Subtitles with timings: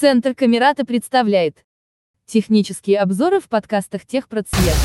[0.00, 1.64] Центр Камерата представляет
[2.24, 4.76] технические обзоры в подкастах Техпроцвет.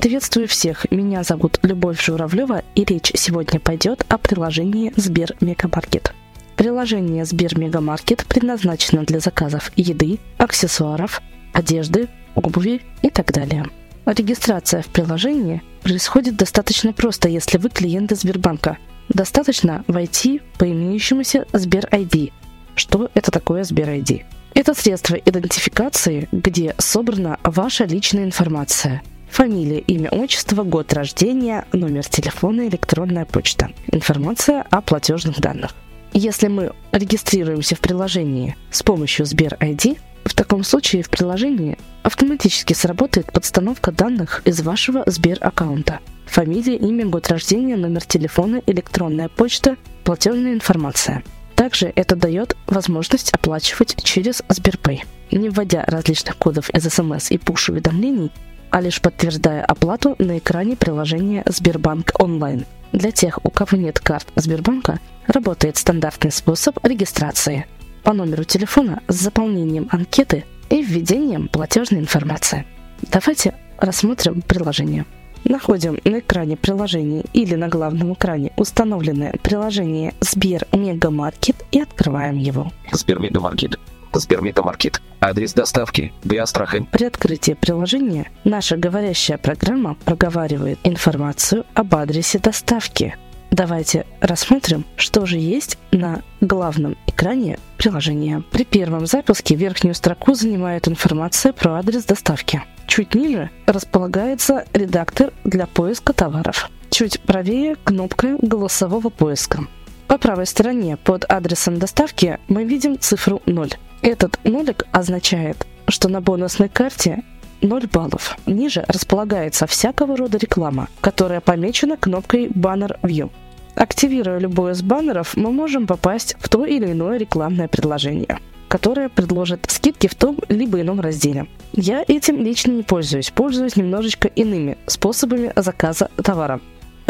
[0.00, 6.14] Приветствую всех, меня зовут Любовь Журавлева, и речь сегодня пойдет о приложении Сбер Мегамаркет.
[6.56, 11.20] Приложение Сбер Мегамаркет предназначено для заказов еды, аксессуаров,
[11.52, 13.66] одежды, обуви и так далее.
[14.06, 18.78] Регистрация в приложении происходит достаточно просто, если вы клиенты Сбербанка.
[19.10, 22.32] Достаточно войти по имеющемуся Сбер ID.
[22.74, 24.24] Что это такое Сбер ID?
[24.54, 32.66] Это средство идентификации, где собрана ваша личная информация– Фамилия, имя, отчество, год рождения, номер телефона,
[32.66, 33.70] электронная почта.
[33.92, 35.74] Информация о платежных данных.
[36.12, 42.72] Если мы регистрируемся в приложении с помощью Сбер ID, в таком случае в приложении автоматически
[42.72, 46.00] сработает подстановка данных из вашего Сбер аккаунта.
[46.26, 51.22] Фамилия, имя, год рождения, номер телефона, электронная почта, платежная информация.
[51.54, 55.02] Также это дает возможность оплачивать через Сберпay.
[55.30, 58.32] Не вводя различных кодов из смс и пуш-уведомлений,
[58.70, 62.66] а лишь подтверждая оплату на экране приложения Сбербанк онлайн.
[62.92, 67.66] Для тех, у кого нет карт Сбербанка, работает стандартный способ регистрации
[68.02, 72.66] по номеру телефона с заполнением анкеты и введением платежной информации.
[73.02, 75.06] Давайте рассмотрим приложение.
[75.44, 82.70] Находим на экране приложения или на главном экране установленное приложение Сбер Мегамаркет и открываем его.
[82.92, 83.78] Сбер Мегамаркет.
[84.12, 85.00] Сберметамаркет.
[85.20, 86.12] Адрес доставки.
[86.24, 86.86] Биастрахань.
[86.86, 93.16] При открытии приложения наша говорящая программа проговаривает информацию об адресе доставки.
[93.50, 98.44] Давайте рассмотрим, что же есть на главном экране приложения.
[98.52, 102.62] При первом запуске верхнюю строку занимает информация про адрес доставки.
[102.86, 106.70] Чуть ниже располагается редактор для поиска товаров.
[106.90, 109.66] Чуть правее кнопка голосового поиска.
[110.10, 113.70] По правой стороне под адресом доставки мы видим цифру 0.
[114.02, 117.22] Этот нолик означает, что на бонусной карте
[117.60, 118.36] 0 баллов.
[118.44, 123.30] Ниже располагается всякого рода реклама, которая помечена кнопкой Banner View.
[123.76, 129.66] Активируя любой из баннеров, мы можем попасть в то или иное рекламное предложение, которое предложит
[129.70, 131.46] скидки в том либо ином разделе.
[131.72, 136.60] Я этим лично не пользуюсь, пользуюсь немножечко иными способами заказа товара.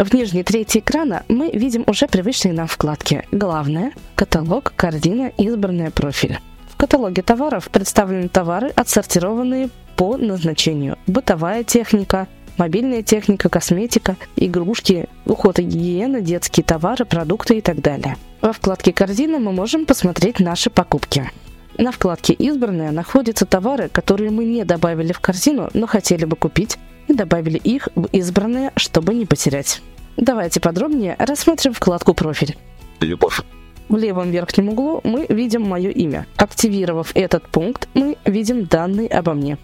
[0.01, 6.39] В нижней трети экрана мы видим уже привычные нам вкладки «Главное», «Каталог», «Корзина», «Избранное», «Профиль»
[6.81, 10.97] каталоге товаров представлены товары, отсортированные по назначению.
[11.05, 18.17] Бытовая техника, мобильная техника, косметика, игрушки, уход и гигиена, детские товары, продукты и так далее.
[18.41, 21.29] Во вкладке «Корзина» мы можем посмотреть наши покупки.
[21.77, 26.79] На вкладке «Избранное» находятся товары, которые мы не добавили в корзину, но хотели бы купить,
[27.07, 29.83] и добавили их в «Избранное», чтобы не потерять.
[30.17, 32.57] Давайте подробнее рассмотрим вкладку «Профиль».
[32.99, 33.41] Любовь.
[33.89, 36.25] В левом верхнем углу мы видим мое имя.
[36.37, 39.57] Активировав этот пункт, мы видим данные обо мне.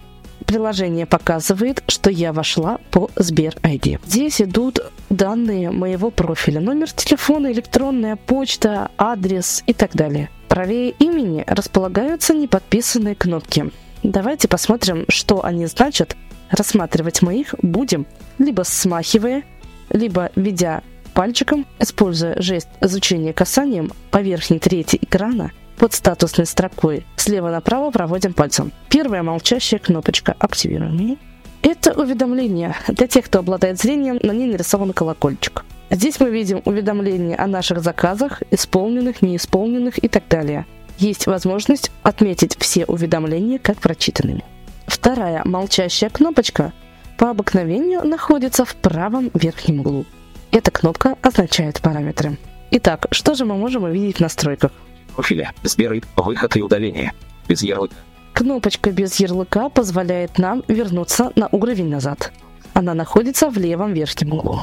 [0.46, 4.00] Приложение показывает, что я вошла по Сбер ID.
[4.06, 6.59] Здесь идут данные моего профиля.
[6.59, 10.29] Номер телефона, электронная почта, адрес и так далее.
[10.47, 13.72] Правее имени располагаются неподписанные кнопки.
[14.03, 16.16] Давайте посмотрим, что они значат.
[16.50, 18.06] Рассматривать мы их будем,
[18.38, 19.44] либо смахивая,
[19.90, 20.81] либо ведя
[21.14, 28.34] пальчиком, используя жест изучения касанием по верхней трети экрана под статусной строкой слева направо проводим
[28.34, 28.72] пальцем.
[28.90, 31.18] Первая молчащая кнопочка «Активируем».
[31.62, 32.76] Это уведомление.
[32.88, 35.66] Для тех, кто обладает зрением, на ней нарисован колокольчик.
[35.90, 40.66] Здесь мы видим уведомления о наших заказах, исполненных, неисполненных и так далее.
[40.97, 44.44] Есть возможность отметить все уведомления как прочитанными.
[44.86, 46.74] Вторая молчащая кнопочка
[47.17, 50.05] по обыкновению находится в правом верхнем углу.
[50.51, 52.38] Эта кнопка означает параметры.
[52.72, 54.72] Итак, что же мы можем увидеть в настройках?
[55.16, 57.14] Профиля, Сберы, выход и удаление.
[57.47, 57.96] Без ярлыка.
[58.34, 62.31] Кнопочка без ярлыка позволяет нам вернуться на уровень назад.
[62.73, 64.61] Она находится в левом верхнем углу.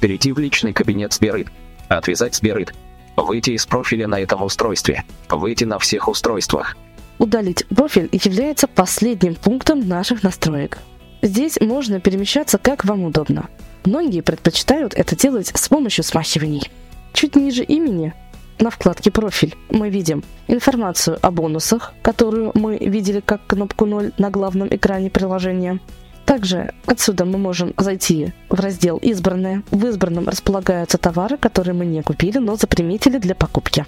[0.00, 1.46] Перейти в личный кабинет Сберы.
[1.88, 2.68] Отвязать Сберы.
[3.16, 5.04] Выйти из профиля на этом устройстве.
[5.28, 6.76] Выйти на всех устройствах.
[7.18, 10.78] Удалить профиль является последним пунктом наших настроек.
[11.22, 13.48] Здесь можно перемещаться как вам удобно.
[13.84, 16.70] Многие предпочитают это делать с помощью смахиваний.
[17.12, 18.14] Чуть ниже имени
[18.58, 24.30] на вкладке «Профиль» мы видим информацию о бонусах, которую мы видели как кнопку 0 на
[24.30, 25.78] главном экране приложения.
[26.24, 29.62] Также отсюда мы можем зайти в раздел «Избранное».
[29.70, 33.86] В избранном располагаются товары, которые мы не купили, но заприметили для покупки.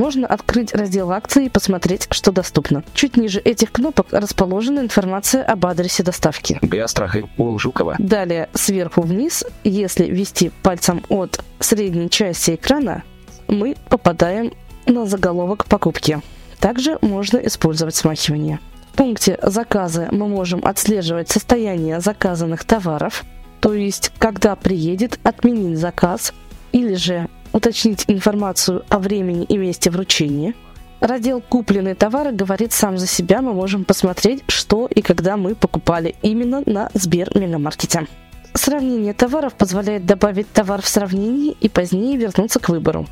[0.00, 2.82] Можно открыть раздел акции и посмотреть, что доступно.
[2.94, 6.58] Чуть ниже этих кнопок расположена информация об адресе доставки.
[6.62, 7.96] Биострахи у Жукова.
[7.98, 13.02] Далее сверху вниз, если ввести пальцем от средней части экрана,
[13.46, 14.54] мы попадаем
[14.86, 16.22] на заголовок покупки.
[16.60, 18.58] Также можно использовать смахивание.
[18.94, 23.22] В пункте «Заказы» мы можем отслеживать состояние заказанных товаров,
[23.60, 26.32] то есть когда приедет, отменить заказ,
[26.72, 30.54] или же уточнить информацию о времени и месте вручения.
[31.00, 36.14] Раздел «Купленные товары» говорит сам за себя, мы можем посмотреть, что и когда мы покупали
[36.20, 38.06] именно на Сбер Мегамаркете.
[38.52, 43.06] Сравнение товаров позволяет добавить товар в сравнение и позднее вернуться к выбору.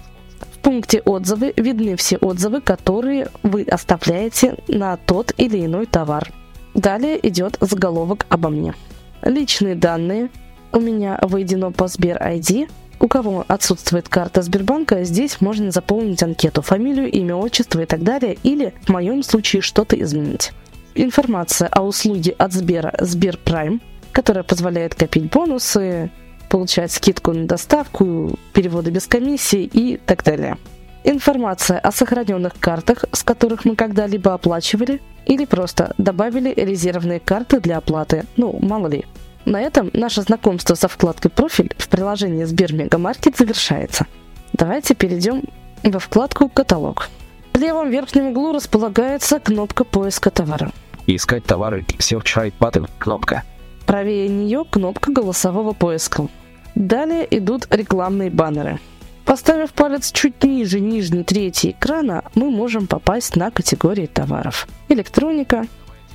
[0.52, 6.31] В пункте «Отзывы» видны все отзывы, которые вы оставляете на тот или иной товар.
[6.75, 8.75] Далее идет заголовок «Обо мне».
[9.23, 10.31] Личные данные.
[10.73, 12.69] У меня введено по Сбер ID.
[13.00, 18.37] У кого отсутствует карта Сбербанка, здесь можно заполнить анкету, фамилию, имя, отчество и так далее,
[18.43, 20.53] или в моем случае что-то изменить.
[20.97, 23.81] Информация о услуге от Сбера Сберпрайм,
[24.11, 26.11] которая позволяет копить бонусы,
[26.50, 30.59] получать скидку на доставку, переводы без комиссии и так далее.
[31.05, 37.77] Информация о сохраненных картах, с которых мы когда-либо оплачивали, или просто добавили резервные карты для
[37.77, 39.05] оплаты, ну, мало ли.
[39.49, 44.06] На этом наше знакомство со вкладкой «Профиль» в приложении Сбер Мегамаркет завершается.
[44.53, 45.45] Давайте перейдем
[45.83, 47.09] во вкладку «Каталог».
[47.55, 50.71] В левом верхнем углу располагается кнопка поиска товара.
[51.06, 51.87] Искать товары.
[51.99, 52.91] Search Button.
[52.99, 53.43] Кнопка.
[53.87, 56.29] Правее нее кнопка голосового поиска.
[56.75, 58.79] Далее идут рекламные баннеры.
[59.25, 64.69] Поставив палец чуть ниже нижней трети экрана, мы можем попасть на категории товаров.
[64.91, 65.65] Электроника,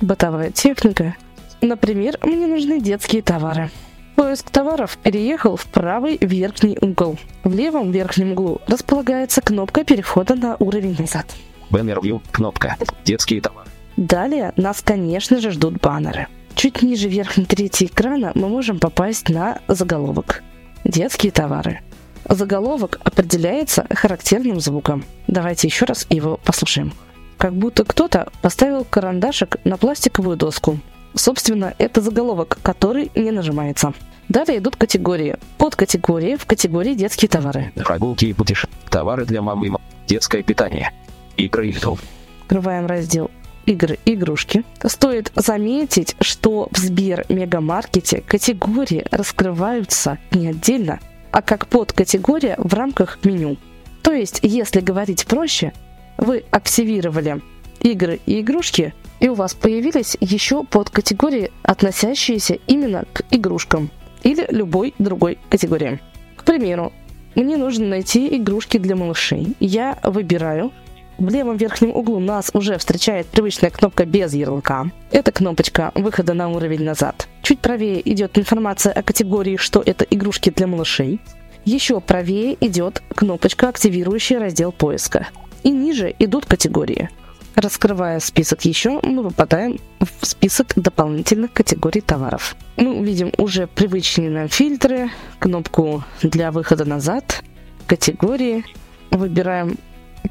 [0.00, 1.16] бытовая техника.
[1.64, 3.70] Например, мне нужны детские товары.
[4.16, 7.18] Поиск товаров переехал в правый верхний угол.
[7.42, 11.24] В левом верхнем углу располагается кнопка перехода на уровень назад.
[11.70, 12.20] Banner View.
[12.30, 12.76] Кнопка.
[13.06, 13.66] Детские товары.
[13.96, 16.26] Далее нас, конечно же, ждут баннеры.
[16.54, 20.42] Чуть ниже верхней трети экрана мы можем попасть на заголовок.
[20.84, 21.80] Детские товары.
[22.28, 25.02] Заголовок определяется характерным звуком.
[25.28, 26.92] Давайте еще раз его послушаем.
[27.38, 30.78] Как будто кто-то поставил карандашик на пластиковую доску.
[31.14, 33.92] Собственно, это заголовок, который не нажимается.
[34.28, 35.36] Далее идут категории.
[35.58, 37.72] Под категории в категории детские товары.
[37.74, 38.76] Прогулки и путешествия.
[38.90, 39.76] Товары для мамы
[40.06, 40.90] Детское питание.
[41.36, 41.98] Игры и.
[42.42, 43.30] Открываем раздел
[43.66, 44.64] игры игрушки.
[44.84, 51.00] Стоит заметить, что в Сбер Мегамаркете категории раскрываются не отдельно,
[51.30, 53.56] а как подкатегория в рамках меню.
[54.02, 55.72] То есть, если говорить проще,
[56.18, 57.40] вы активировали
[57.80, 63.90] игры и игрушки, и у вас появились еще подкатегории, относящиеся именно к игрушкам
[64.22, 66.00] или любой другой категории.
[66.36, 66.92] К примеру,
[67.34, 69.54] мне нужно найти игрушки для малышей.
[69.60, 70.72] Я выбираю
[71.18, 74.90] в левом верхнем углу нас уже встречает привычная кнопка без ярлыка.
[75.12, 77.28] Это кнопочка выхода на уровень назад.
[77.42, 81.20] Чуть правее идет информация о категории, что это игрушки для малышей.
[81.64, 85.28] Еще правее идет кнопочка, активирующая раздел поиска.
[85.62, 87.08] И ниже идут категории.
[87.56, 92.56] Раскрывая список еще, мы попадаем в список дополнительных категорий товаров.
[92.76, 97.44] Мы увидим уже привычные нам фильтры, кнопку для выхода назад,
[97.86, 98.64] категории.
[99.10, 99.76] Выбираем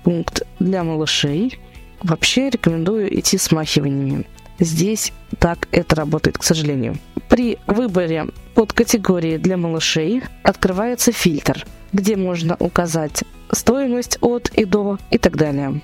[0.03, 1.59] пункт для малышей.
[2.01, 4.25] Вообще рекомендую идти смахиваниями.
[4.59, 6.97] Здесь так это работает, к сожалению.
[7.29, 14.99] При выборе под категории для малышей открывается фильтр, где можно указать стоимость от и до
[15.09, 15.81] и так далее.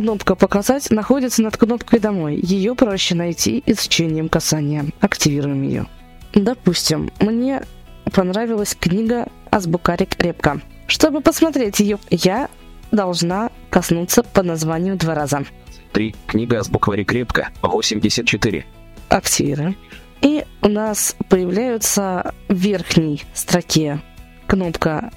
[0.00, 2.40] Кнопка «Показать» находится над кнопкой «Домой».
[2.42, 4.86] Ее проще найти изучением касания.
[4.98, 5.88] Активируем ее.
[6.32, 7.64] Допустим, мне
[8.10, 10.62] понравилась книга «Азбукарик Репка».
[10.86, 12.48] Чтобы посмотреть ее, я
[12.90, 15.44] должна коснуться по названию два раза.
[15.92, 16.14] 3.
[16.26, 17.50] Книга с буквари крепко.
[17.60, 18.64] 84.
[19.10, 19.76] Активируем.
[20.22, 24.00] И у нас появляются в верхней строке
[24.46, 25.10] кнопка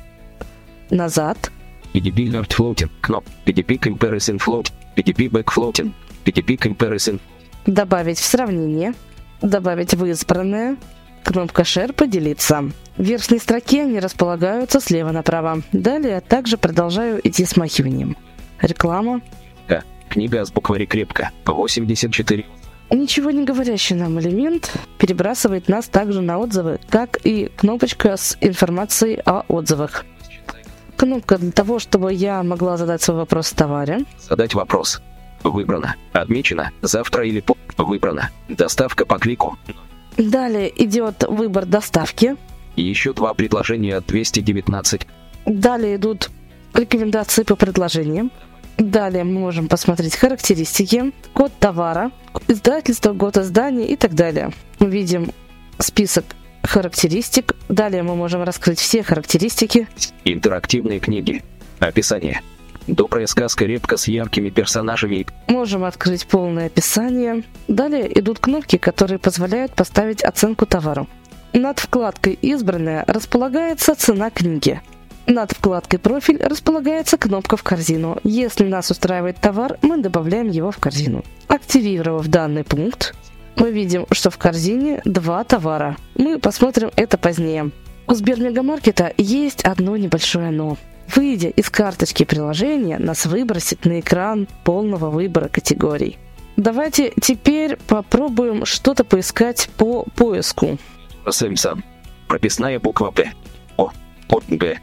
[0.90, 1.54] «Назад»,
[1.94, 2.90] PDP Hard Floating.
[3.02, 3.26] Кноп.
[3.46, 4.72] PDP Comparison Float.
[4.96, 5.92] PDP Back Floating.
[6.26, 7.20] PDP Comparison.
[7.66, 8.94] добавить в сравнение,
[9.42, 10.78] добавить в избранное,
[11.24, 12.72] кнопка Share поделиться.
[12.98, 15.62] В верхней строке они располагаются слева направо.
[15.72, 18.18] Далее также продолжаю идти смахиванием.
[18.62, 19.22] Реклама.
[19.68, 19.84] К.
[20.10, 21.32] Книга с буквари крепко.
[21.46, 22.46] 84.
[22.92, 29.20] Ничего не говорящий нам элемент перебрасывает нас также на отзывы, как и кнопочка с информацией
[29.26, 30.06] о отзывах.
[30.98, 34.06] Кнопка для того, чтобы я могла задать свой вопрос товаре.
[34.20, 35.02] Задать вопрос.
[35.44, 35.96] Выбрано.
[36.14, 36.72] Отмечено.
[36.82, 37.58] Завтра или по...
[37.78, 38.30] Выбрано.
[38.48, 39.58] Доставка по клику.
[40.18, 42.36] Далее идет выбор доставки.
[42.76, 45.08] Еще два предложения 219.
[45.46, 46.30] Далее идут
[46.74, 48.32] рекомендации по предложениям.
[48.78, 52.12] Далее мы можем посмотреть характеристики, код товара,
[52.48, 54.52] издательство, год издания и так далее.
[54.80, 55.32] Мы видим
[55.78, 56.26] список
[56.64, 57.56] характеристик.
[57.70, 59.88] Далее мы можем раскрыть все характеристики.
[60.26, 61.44] Интерактивные книги.
[61.80, 62.42] Описание.
[62.88, 65.26] Добрая сказка репка с яркими персонажами.
[65.48, 67.44] Можем открыть полное описание.
[67.68, 71.08] Далее идут кнопки, которые позволяют поставить оценку товару.
[71.54, 74.82] Над вкладкой «Избранная» располагается цена книги.
[75.28, 78.18] Над вкладкой «Профиль» располагается кнопка «В корзину».
[78.24, 81.24] Если нас устраивает товар, мы добавляем его в корзину.
[81.48, 83.16] Активировав данный пункт,
[83.56, 85.98] мы видим, что в корзине два товара.
[86.16, 87.72] Мы посмотрим это позднее.
[88.08, 90.78] У Сбермегамаркета есть одно небольшое «но».
[91.16, 96.18] Выйдя из карточки приложения, нас выбросит на экран полного выбора категорий.
[96.56, 100.78] Давайте теперь попробуем что-то поискать по поиску.
[101.28, 101.84] Сэмсон.
[102.28, 103.32] Прописная буква П.
[103.78, 103.92] О.
[104.30, 104.42] О.
[104.48, 104.80] Г.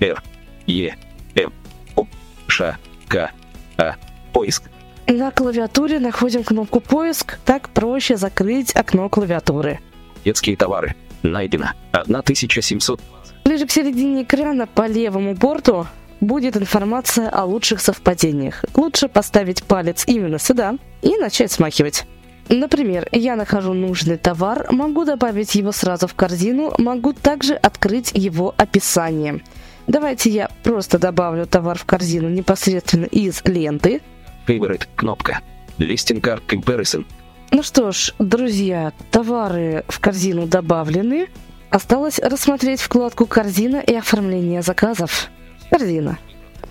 [0.00, 0.22] Р.
[0.66, 0.96] Е.
[1.34, 1.52] М.
[1.96, 2.06] О.
[2.46, 2.76] Ш.
[3.08, 3.30] К.
[3.76, 3.94] А.
[4.32, 4.64] Поиск.
[5.06, 9.80] На клавиатуре находим кнопку «Поиск», так проще закрыть окно клавиатуры.
[10.24, 10.94] Детские товары.
[11.22, 11.70] Найдено.
[11.92, 13.00] 1700.
[13.44, 15.86] Ближе к середине экрана по левому борту
[16.20, 18.64] будет информация о лучших совпадениях.
[18.74, 22.06] Лучше поставить палец именно сюда и начать смахивать.
[22.48, 28.54] Например, я нахожу нужный товар, могу добавить его сразу в корзину, могу также открыть его
[28.56, 29.42] описание.
[29.86, 34.00] Давайте я просто добавлю товар в корзину непосредственно из ленты.
[34.46, 34.86] Favorite.
[34.96, 35.40] Кнопка.
[35.78, 37.04] Listing Card Comparison.
[37.50, 41.28] Ну что ж, друзья, товары в корзину добавлены.
[41.70, 45.28] Осталось рассмотреть вкладку «Корзина» и оформление заказов.
[45.70, 46.18] Корзина.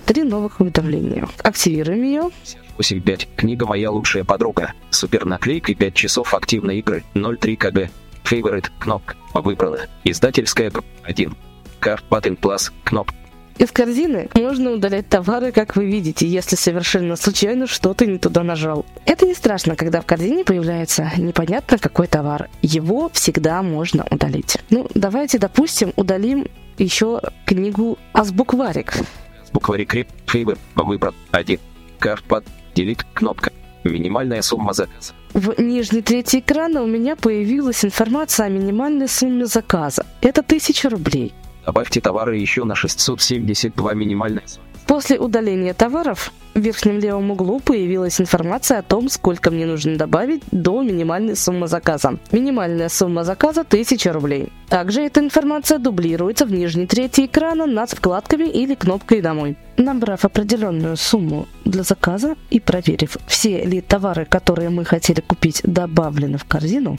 [0.06, 1.28] Три новых уведомления.
[1.44, 2.30] Активируем ее.
[2.78, 3.28] 85.
[3.36, 4.74] Книга «Моя лучшая подруга».
[4.90, 7.04] Супер наклейка 5 часов активной игры.
[7.14, 7.78] 03 КБ.
[8.24, 8.68] Favorite.
[8.80, 9.16] Кнопка.
[9.34, 9.88] Выбрано.
[10.04, 11.36] Издательская группа 1.
[11.82, 12.72] Card Patent Plus.
[12.84, 13.16] Кнопка.
[13.58, 18.86] Из корзины можно удалять товары, как вы видите, если совершенно случайно что-то не туда нажал.
[19.06, 22.50] Это не страшно, когда в корзине появляется непонятно какой товар.
[22.62, 24.58] Его всегда можно удалить.
[24.70, 28.94] Ну, давайте, допустим, удалим еще книгу «Азбукварик».
[29.54, 30.08] Букварик Реп.
[30.26, 30.58] Favor.
[30.76, 31.14] Выбран.
[31.32, 31.60] 1.
[32.00, 32.44] Card Pad.
[32.76, 33.06] Delete.
[33.14, 33.52] Кнопка.
[33.84, 35.14] Минимальная сумма заказа.
[35.34, 40.06] В нижней трети экрана у меня появилась информация о минимальной сумме заказа.
[40.22, 41.34] Это 1000 рублей.
[41.66, 44.44] Добавьте товары еще на 672 минимальная.
[44.86, 50.44] После удаления товаров в верхнем левом углу появилась информация о том, сколько мне нужно добавить
[50.52, 52.20] до минимальной суммы заказа.
[52.32, 54.52] Минимальная сумма заказа 1000 рублей.
[54.68, 59.58] Также эта информация дублируется в нижней трети экрана над вкладками или кнопкой «Домой».
[59.78, 66.38] Набрав определенную сумму для заказа и проверив, все ли товары, которые мы хотели купить, добавлены
[66.38, 66.98] в корзину,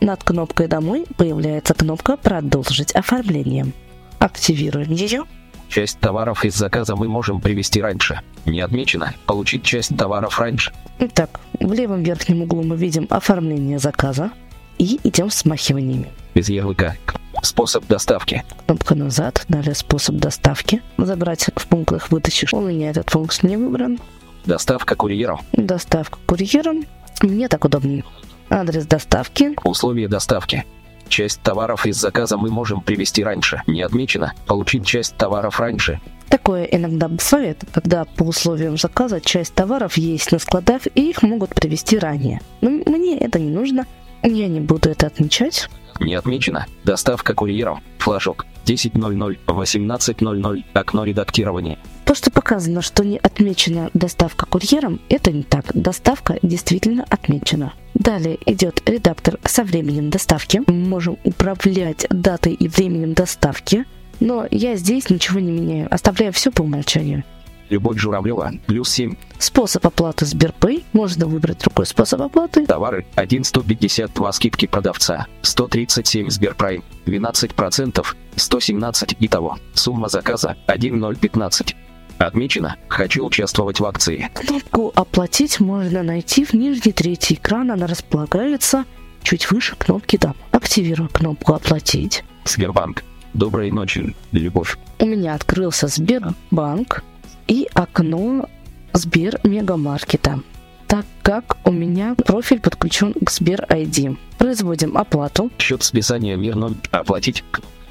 [0.00, 3.72] над кнопкой «Домой» появляется кнопка «Продолжить оформление».
[4.18, 5.24] Активируем ее.
[5.68, 8.20] Часть товаров из заказа мы можем привезти раньше.
[8.44, 9.14] Не отмечено.
[9.26, 10.72] Получить часть товаров раньше.
[10.98, 14.30] Итак, в левом верхнем углу мы видим оформление заказа
[14.78, 16.08] и идем смахиваниями.
[16.34, 16.96] Без ярлыка.
[17.42, 18.44] Способ доставки.
[18.66, 20.82] Кнопка назад, далее способ доставки.
[20.96, 22.54] Забрать в пунктах вытащишь.
[22.54, 23.98] У меня этот пункт не выбран.
[24.44, 25.40] Доставка курьером.
[25.52, 26.84] Доставка курьером.
[27.22, 28.04] Мне так удобнее.
[28.48, 29.54] Адрес доставки.
[29.64, 30.64] Условия доставки.
[31.08, 33.62] Часть товаров из заказа мы можем привезти раньше.
[33.66, 34.32] Не отмечено.
[34.46, 36.00] Получить часть товаров раньше.
[36.28, 41.54] Такое иногда бывает, когда по условиям заказа часть товаров есть на складах и их могут
[41.54, 42.40] привезти ранее.
[42.60, 43.86] Но мне это не нужно.
[44.22, 45.68] Я не буду это отмечать.
[46.00, 46.66] Не отмечено.
[46.84, 47.80] Доставка курьером.
[47.98, 48.46] Флажок.
[48.66, 50.64] 10.00, 18.00.
[50.74, 51.78] Окно редактирования.
[52.46, 55.64] Показано, что не отмечена доставка курьером, это не так.
[55.74, 57.72] Доставка действительно отмечена.
[57.94, 60.62] Далее идет редактор со временем доставки.
[60.68, 63.84] Мы можем управлять датой и временем доставки.
[64.20, 67.24] Но я здесь ничего не меняю, оставляю все по умолчанию.
[67.68, 68.52] Любовь Журавлева.
[68.68, 69.16] Плюс 7.
[69.40, 70.84] Способ оплаты Сберпэй.
[70.92, 72.64] Можно выбрать другой способ оплаты.
[72.64, 79.58] Товары 1,152 скидки продавца, 137 Сберпрайм, 12%, 117 итого.
[79.74, 81.74] Сумма заказа 1,015.
[82.18, 84.30] Отмечено «Хочу участвовать в акции».
[84.34, 87.74] Кнопку «Оплатить» можно найти в нижней трети экрана.
[87.74, 88.84] Она располагается
[89.22, 90.34] чуть выше кнопки «Да».
[90.50, 92.24] Активирую кнопку «Оплатить».
[92.44, 93.04] Сбербанк.
[93.34, 94.78] Доброй ночи, любовь.
[94.98, 97.04] У меня открылся Сбербанк
[97.48, 98.48] и окно
[98.94, 100.40] Сбер Мегамаркета.
[100.86, 104.16] Так как у меня профиль подключен к Сбер ID.
[104.38, 105.50] Производим оплату.
[105.58, 106.74] Счет списания мир 0.
[106.92, 107.44] Оплатить.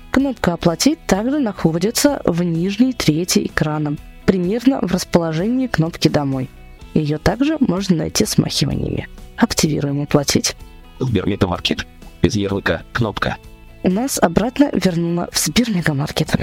[0.09, 6.49] Кнопка «Оплатить» также находится в нижней трети экрана, примерно в расположении кнопки «Домой».
[6.93, 9.07] Ее также можно найти смахиваниями.
[9.37, 10.55] Активируем «Оплатить».
[10.99, 11.85] Сбермегамаркет.
[12.21, 13.37] без ярлыка, кнопка.
[13.83, 16.35] У нас обратно вернуло в Сбермегамаркет.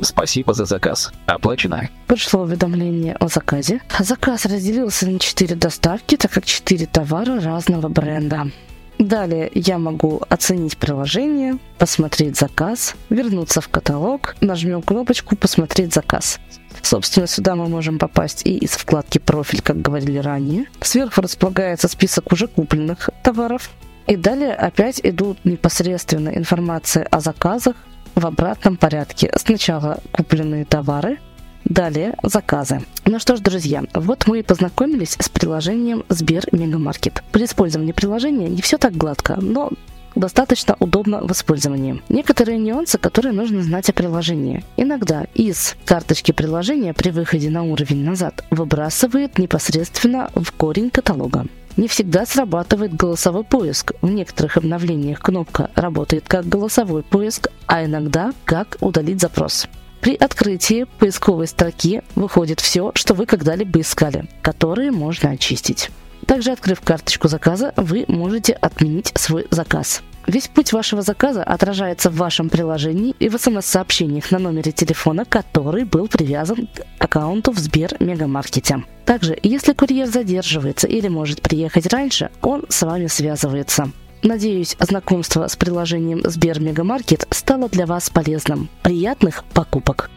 [0.00, 1.12] Спасибо за заказ.
[1.26, 1.88] Оплачено.
[2.06, 3.80] Пришло уведомление о заказе.
[3.98, 8.50] Заказ разделился на 4 доставки, так как 4 товара разного бренда.
[9.02, 16.38] Далее я могу оценить приложение, посмотреть заказ, вернуться в каталог, нажмем кнопочку «Посмотреть заказ».
[16.82, 20.66] Собственно, сюда мы можем попасть и из вкладки «Профиль», как говорили ранее.
[20.80, 23.70] Сверху располагается список уже купленных товаров.
[24.06, 27.74] И далее опять идут непосредственно информация о заказах
[28.14, 29.32] в обратном порядке.
[29.34, 31.18] Сначала купленные товары,
[31.64, 32.82] Далее заказы.
[33.04, 37.22] Ну что ж, друзья, вот мы и познакомились с приложением Сбер Мегамаркет.
[37.32, 39.70] При использовании приложения не все так гладко, но
[40.14, 42.02] достаточно удобно в использовании.
[42.08, 44.64] Некоторые нюансы, которые нужно знать о приложении.
[44.76, 51.46] Иногда из карточки приложения при выходе на уровень назад выбрасывает непосредственно в корень каталога.
[51.76, 53.92] Не всегда срабатывает голосовой поиск.
[54.02, 59.68] В некоторых обновлениях кнопка работает как голосовой поиск, а иногда как удалить запрос.
[60.02, 65.90] При открытии поисковой строки выходит все, что вы когда-либо искали, которые можно очистить.
[66.26, 70.02] Также, открыв карточку заказа, вы можете отменить свой заказ.
[70.26, 75.84] Весь путь вашего заказа отражается в вашем приложении и в смс-сообщениях на номере телефона, который
[75.84, 78.82] был привязан к аккаунту в Сбер Мегамаркете.
[79.04, 83.92] Также, если курьер задерживается или может приехать раньше, он с вами связывается.
[84.22, 88.68] Надеюсь, знакомство с приложением Сбер Мегамаркет стало для вас полезным.
[88.82, 90.10] Приятных покупок!